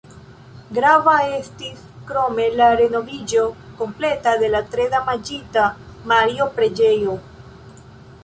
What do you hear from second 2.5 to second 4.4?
la renoviĝo kompleta